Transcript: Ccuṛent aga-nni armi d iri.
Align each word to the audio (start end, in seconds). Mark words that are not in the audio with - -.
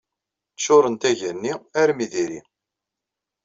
Ccuṛent 0.59 1.03
aga-nni 1.09 1.53
armi 1.81 2.05
d 2.11 2.13
iri. 2.23 2.39